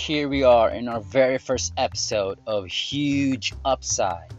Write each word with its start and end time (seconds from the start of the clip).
here 0.00 0.30
we 0.30 0.42
are 0.42 0.70
in 0.70 0.88
our 0.88 1.02
very 1.02 1.36
first 1.36 1.74
episode 1.76 2.38
of 2.46 2.64
Huge 2.64 3.52
Upside, 3.66 4.32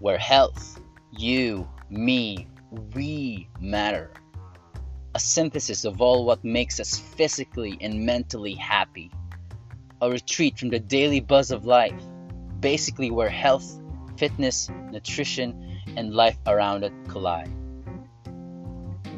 where 0.00 0.16
health, 0.16 0.80
you, 1.12 1.68
me, 1.90 2.48
we 2.94 3.50
matter. 3.60 4.10
A 5.14 5.20
synthesis 5.20 5.84
of 5.84 6.00
all 6.00 6.24
what 6.24 6.42
makes 6.42 6.80
us 6.80 6.98
physically 6.98 7.76
and 7.82 8.06
mentally 8.06 8.54
happy. 8.54 9.10
A 10.00 10.10
retreat 10.10 10.58
from 10.58 10.70
the 10.70 10.80
daily 10.80 11.20
buzz 11.20 11.50
of 11.50 11.66
life, 11.66 12.02
basically 12.58 13.10
where 13.10 13.28
health, 13.28 13.78
fitness, 14.16 14.70
nutrition, 14.90 15.82
and 15.98 16.14
life 16.14 16.38
around 16.46 16.82
it 16.82 16.94
collide. 17.08 17.52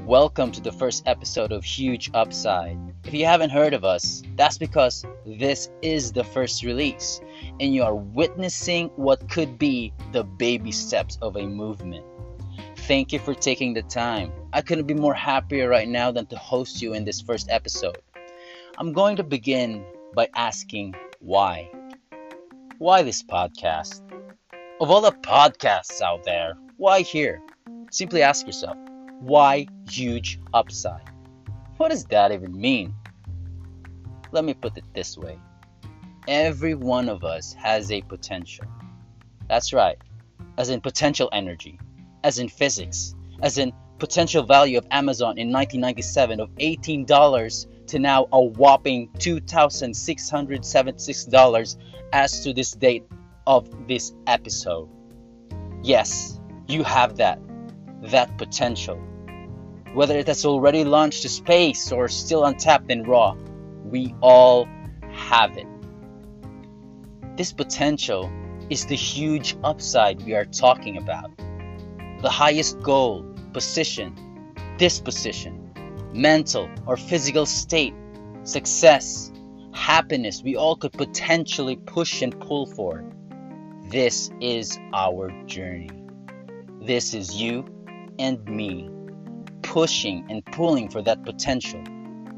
Welcome 0.06 0.50
to 0.52 0.60
the 0.60 0.72
first 0.72 1.04
episode 1.06 1.52
of 1.52 1.62
Huge 1.62 2.10
Upside. 2.14 2.78
If 3.04 3.14
you 3.14 3.26
haven't 3.26 3.50
heard 3.50 3.74
of 3.74 3.84
us, 3.84 4.22
that's 4.34 4.58
because 4.58 5.04
this 5.24 5.70
is 5.82 6.10
the 6.10 6.24
first 6.24 6.64
release, 6.64 7.20
and 7.60 7.72
you 7.74 7.84
are 7.84 7.94
witnessing 7.94 8.88
what 8.96 9.28
could 9.30 9.58
be 9.58 9.92
the 10.12 10.24
baby 10.24 10.72
steps 10.72 11.16
of 11.22 11.36
a 11.36 11.46
movement. 11.46 12.04
Thank 12.76 13.12
you 13.12 13.18
for 13.18 13.34
taking 13.34 13.74
the 13.74 13.82
time. 13.82 14.32
I 14.52 14.62
couldn't 14.62 14.86
be 14.86 14.94
more 14.94 15.14
happier 15.14 15.68
right 15.68 15.88
now 15.88 16.10
than 16.10 16.26
to 16.26 16.36
host 16.36 16.82
you 16.82 16.94
in 16.94 17.04
this 17.04 17.20
first 17.20 17.48
episode. 17.50 17.98
I'm 18.78 18.92
going 18.92 19.16
to 19.16 19.22
begin 19.22 19.84
by 20.14 20.28
asking 20.34 20.94
why. 21.20 21.70
Why 22.78 23.02
this 23.02 23.22
podcast? 23.22 24.00
Of 24.80 24.90
all 24.90 25.02
the 25.02 25.12
podcasts 25.12 26.00
out 26.00 26.24
there, 26.24 26.54
why 26.78 27.02
here? 27.02 27.42
Simply 27.90 28.22
ask 28.22 28.46
yourself 28.46 28.76
why 29.20 29.66
huge 29.88 30.40
upside? 30.52 31.08
What 31.76 31.90
does 31.90 32.04
that 32.06 32.32
even 32.32 32.58
mean? 32.58 32.94
Let 34.32 34.44
me 34.44 34.54
put 34.54 34.76
it 34.76 34.84
this 34.94 35.16
way 35.16 35.38
every 36.28 36.74
one 36.74 37.08
of 37.08 37.24
us 37.24 37.54
has 37.54 37.90
a 37.90 38.02
potential. 38.02 38.66
That's 39.48 39.72
right, 39.72 39.96
as 40.58 40.68
in 40.70 40.80
potential 40.80 41.28
energy, 41.32 41.80
as 42.22 42.38
in 42.38 42.48
physics, 42.48 43.16
as 43.42 43.58
in 43.58 43.72
potential 43.98 44.44
value 44.44 44.78
of 44.78 44.86
Amazon 44.90 45.38
in 45.38 45.52
1997 45.52 46.40
of 46.40 46.50
$18 46.56 47.86
to 47.88 47.98
now 47.98 48.28
a 48.32 48.40
whopping 48.40 49.08
$2,676 49.18 51.76
as 52.12 52.44
to 52.44 52.52
this 52.52 52.72
date 52.72 53.04
of 53.46 53.88
this 53.88 54.12
episode. 54.26 54.90
Yes, 55.82 56.38
you 56.68 56.84
have 56.84 57.16
that, 57.16 57.40
that 58.02 58.36
potential 58.38 59.00
whether 59.92 60.16
it 60.16 60.26
has 60.28 60.44
already 60.44 60.84
launched 60.84 61.22
to 61.22 61.28
space 61.28 61.90
or 61.90 62.08
still 62.08 62.44
untapped 62.44 62.90
and 62.90 63.06
raw, 63.06 63.34
we 63.84 64.14
all 64.20 64.68
have 65.12 65.56
it. 65.56 65.66
This 67.36 67.52
potential 67.52 68.30
is 68.68 68.86
the 68.86 68.94
huge 68.94 69.56
upside 69.64 70.22
we 70.22 70.34
are 70.34 70.44
talking 70.44 70.96
about. 70.96 71.30
The 72.22 72.30
highest 72.30 72.80
goal, 72.82 73.24
position, 73.52 74.14
disposition, 74.76 75.70
mental 76.12 76.68
or 76.86 76.96
physical 76.96 77.46
state, 77.46 77.94
success, 78.44 79.32
happiness 79.72 80.42
we 80.42 80.56
all 80.56 80.76
could 80.76 80.92
potentially 80.92 81.76
push 81.76 82.22
and 82.22 82.38
pull 82.40 82.66
for. 82.66 83.04
This 83.88 84.30
is 84.40 84.78
our 84.92 85.30
journey. 85.46 85.90
This 86.80 87.14
is 87.14 87.34
you 87.34 87.64
and 88.18 88.44
me 88.44 88.88
pushing 89.70 90.26
and 90.28 90.44
pulling 90.46 90.88
for 90.88 91.00
that 91.00 91.24
potential, 91.24 91.80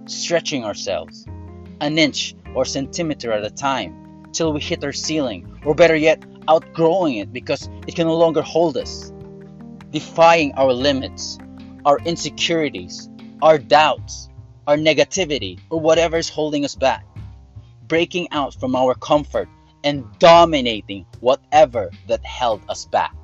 stretching 0.05 0.65
ourselves 0.65 1.25
an 1.81 1.97
inch 1.99 2.35
or 2.55 2.67
centimeter 2.67 3.33
at 3.33 3.43
a 3.43 3.51
time 3.51 4.27
till 4.33 4.53
we 4.53 4.61
hit 4.61 4.85
our 4.85 4.93
ceiling, 4.93 5.59
or 5.65 5.75
better 5.75 5.97
yet, 5.97 6.23
outgrowing 6.49 7.17
it 7.17 7.33
because 7.33 7.71
it 7.87 7.95
can 7.95 8.07
no 8.07 8.17
longer 8.17 8.43
hold 8.43 8.77
us, 8.77 9.13
defying 9.91 10.53
our 10.57 10.75
limits, 10.75 11.39
our 11.87 11.99
insecurities, 12.05 13.09
our 13.41 13.57
doubts, 13.57 14.29
our 14.67 14.77
negativity, 14.77 15.59
or 15.71 15.81
whatever 15.81 16.19
is 16.19 16.29
holding 16.29 16.67
us 16.67 16.75
back, 16.75 17.05
breaking 17.89 18.29
out 18.33 18.55
from 18.61 18.77
our 18.77 18.95
comfort 18.95 19.49
and 19.85 20.05
dominating 20.19 21.07
whatever 21.21 21.91
that 22.09 22.25
held 22.27 22.61
us 22.69 22.85
back. 22.85 23.15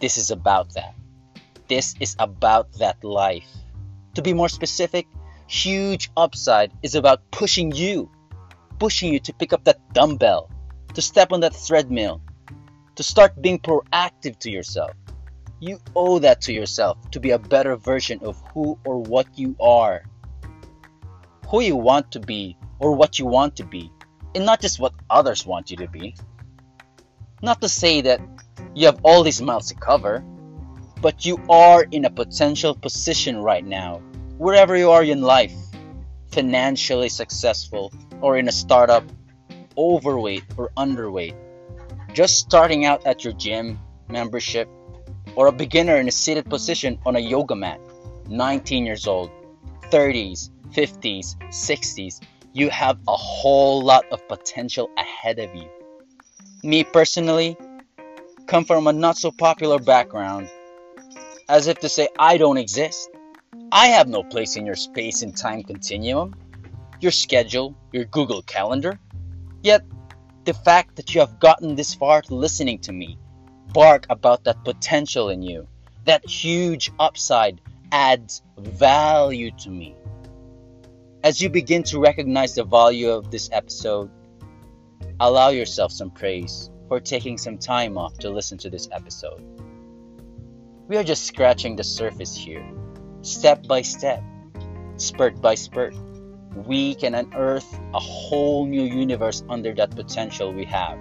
This 0.00 0.18
is 0.18 0.32
about 0.32 0.74
that. 0.74 0.97
This 1.68 1.94
is 2.00 2.16
about 2.18 2.72
that 2.78 3.04
life. 3.04 3.46
To 4.14 4.22
be 4.22 4.32
more 4.32 4.48
specific, 4.48 5.06
huge 5.46 6.10
upside 6.16 6.72
is 6.82 6.94
about 6.94 7.30
pushing 7.30 7.72
you, 7.72 8.10
pushing 8.78 9.12
you 9.12 9.20
to 9.20 9.34
pick 9.34 9.52
up 9.52 9.64
that 9.64 9.92
dumbbell, 9.92 10.50
to 10.94 11.02
step 11.02 11.30
on 11.30 11.40
that 11.40 11.54
treadmill, 11.66 12.22
to 12.96 13.02
start 13.02 13.40
being 13.42 13.58
proactive 13.58 14.38
to 14.40 14.50
yourself. 14.50 14.92
You 15.60 15.78
owe 15.94 16.18
that 16.20 16.40
to 16.42 16.52
yourself 16.54 16.96
to 17.10 17.20
be 17.20 17.32
a 17.32 17.38
better 17.38 17.76
version 17.76 18.20
of 18.22 18.40
who 18.54 18.78
or 18.86 18.98
what 18.98 19.26
you 19.36 19.54
are. 19.60 20.04
Who 21.48 21.60
you 21.60 21.76
want 21.76 22.12
to 22.12 22.20
be 22.20 22.56
or 22.78 22.94
what 22.94 23.18
you 23.18 23.26
want 23.26 23.56
to 23.56 23.64
be, 23.64 23.92
and 24.34 24.46
not 24.46 24.62
just 24.62 24.80
what 24.80 24.94
others 25.10 25.44
want 25.44 25.70
you 25.70 25.76
to 25.78 25.88
be. 25.88 26.14
Not 27.42 27.60
to 27.60 27.68
say 27.68 28.00
that 28.00 28.20
you 28.74 28.86
have 28.86 29.00
all 29.02 29.22
these 29.22 29.42
miles 29.42 29.68
to 29.68 29.74
cover, 29.74 30.24
but 31.00 31.24
you 31.24 31.40
are 31.48 31.86
in 31.90 32.04
a 32.04 32.10
potential 32.10 32.74
position 32.74 33.38
right 33.38 33.64
now, 33.64 33.98
wherever 34.36 34.76
you 34.76 34.90
are 34.90 35.04
in 35.04 35.22
life, 35.22 35.54
financially 36.32 37.08
successful 37.08 37.92
or 38.20 38.36
in 38.36 38.48
a 38.48 38.52
startup, 38.52 39.04
overweight 39.76 40.44
or 40.56 40.70
underweight, 40.76 41.36
just 42.12 42.38
starting 42.38 42.84
out 42.84 43.06
at 43.06 43.22
your 43.22 43.32
gym 43.34 43.78
membership, 44.08 44.68
or 45.36 45.46
a 45.46 45.52
beginner 45.52 45.96
in 45.96 46.08
a 46.08 46.10
seated 46.10 46.48
position 46.50 46.98
on 47.06 47.14
a 47.14 47.20
yoga 47.20 47.54
mat, 47.54 47.80
19 48.28 48.84
years 48.84 49.06
old, 49.06 49.30
30s, 49.90 50.50
50s, 50.72 51.36
60s, 51.48 52.20
you 52.52 52.70
have 52.70 52.98
a 53.06 53.14
whole 53.14 53.82
lot 53.82 54.04
of 54.10 54.26
potential 54.26 54.90
ahead 54.98 55.38
of 55.38 55.54
you. 55.54 55.68
Me 56.64 56.82
personally, 56.82 57.56
come 58.46 58.64
from 58.64 58.86
a 58.88 58.92
not 58.92 59.16
so 59.16 59.30
popular 59.30 59.78
background 59.78 60.48
as 61.48 61.66
if 61.66 61.78
to 61.80 61.88
say, 61.88 62.08
I 62.18 62.36
don't 62.36 62.58
exist. 62.58 63.10
I 63.72 63.88
have 63.88 64.08
no 64.08 64.22
place 64.22 64.56
in 64.56 64.66
your 64.66 64.76
space 64.76 65.22
and 65.22 65.36
time 65.36 65.62
continuum, 65.62 66.34
your 67.00 67.12
schedule, 67.12 67.76
your 67.92 68.04
Google 68.04 68.42
Calendar. 68.42 68.98
Yet, 69.62 69.84
the 70.44 70.54
fact 70.54 70.96
that 70.96 71.14
you 71.14 71.20
have 71.20 71.38
gotten 71.38 71.74
this 71.74 71.94
far 71.94 72.22
to 72.22 72.34
listening 72.34 72.78
to 72.80 72.92
me 72.92 73.18
bark 73.72 74.06
about 74.08 74.44
that 74.44 74.64
potential 74.64 75.28
in 75.28 75.42
you, 75.42 75.68
that 76.04 76.26
huge 76.28 76.90
upside 76.98 77.60
adds 77.92 78.42
value 78.58 79.50
to 79.58 79.70
me. 79.70 79.94
As 81.22 81.40
you 81.40 81.50
begin 81.50 81.82
to 81.84 81.98
recognize 81.98 82.54
the 82.54 82.64
value 82.64 83.10
of 83.10 83.30
this 83.30 83.50
episode, 83.52 84.10
allow 85.20 85.48
yourself 85.48 85.92
some 85.92 86.10
praise 86.10 86.70
for 86.88 87.00
taking 87.00 87.36
some 87.36 87.58
time 87.58 87.98
off 87.98 88.16
to 88.18 88.30
listen 88.30 88.56
to 88.58 88.70
this 88.70 88.88
episode. 88.92 89.42
We 90.88 90.96
are 90.96 91.04
just 91.04 91.26
scratching 91.26 91.76
the 91.76 91.84
surface 91.84 92.34
here, 92.34 92.64
step 93.20 93.66
by 93.66 93.82
step, 93.82 94.22
spurt 94.96 95.38
by 95.42 95.54
spurt. 95.54 95.94
We 96.54 96.94
can 96.94 97.14
unearth 97.14 97.78
a 97.92 98.00
whole 98.00 98.64
new 98.64 98.84
universe 98.84 99.44
under 99.50 99.74
that 99.74 99.94
potential 99.94 100.50
we 100.50 100.64
have. 100.64 100.98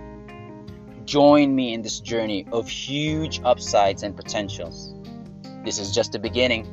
Join 1.05 1.55
me 1.55 1.73
in 1.73 1.83
this 1.83 2.01
journey 2.01 2.45
of 2.51 2.67
huge 2.67 3.39
upsides 3.45 4.03
and 4.03 4.13
potentials. 4.13 4.93
This 5.63 5.79
is 5.79 5.93
just 5.93 6.11
the 6.11 6.19
beginning. 6.19 6.67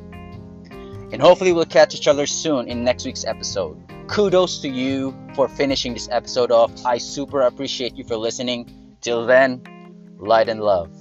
And 1.13 1.21
hopefully, 1.21 1.53
we'll 1.53 1.63
catch 1.63 1.95
each 1.95 2.09
other 2.09 2.25
soon 2.25 2.67
in 2.67 2.83
next 2.83 3.05
week's 3.05 3.23
episode. 3.23 3.81
Kudos 4.07 4.59
to 4.59 4.67
you 4.67 5.15
for 5.35 5.47
finishing 5.47 5.93
this 5.93 6.09
episode 6.11 6.51
off. 6.51 6.85
I 6.85 6.97
super 6.97 7.43
appreciate 7.43 7.95
you 7.95 8.03
for 8.03 8.17
listening. 8.17 8.97
Till 8.99 9.25
then, 9.25 9.61
light 10.19 10.49
and 10.49 10.59
love. 10.59 10.91